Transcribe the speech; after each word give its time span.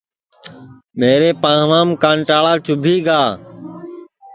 میرے 0.99 1.29
پانٚوام 1.41 1.89
کنٹاݪا 2.01 2.53
چُوبھی 2.65 2.95
گا 3.05 3.21